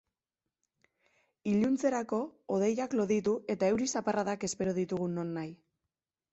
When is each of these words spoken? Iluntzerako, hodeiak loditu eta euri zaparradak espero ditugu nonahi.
Iluntzerako, 1.51 2.23
hodeiak 2.57 2.97
loditu 3.01 3.37
eta 3.57 3.71
euri 3.75 3.91
zaparradak 3.97 4.51
espero 4.51 4.77
ditugu 4.83 5.15
nonahi. 5.17 5.57